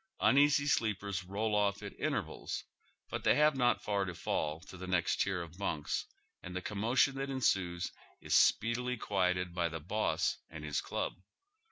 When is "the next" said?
4.75-5.21